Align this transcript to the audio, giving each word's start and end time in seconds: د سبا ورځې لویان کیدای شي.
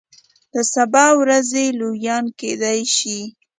د 0.53 0.55
سبا 0.73 1.05
ورځې 1.21 1.63
لویان 1.79 2.25
کیدای 2.39 2.79
شي. 2.95 3.19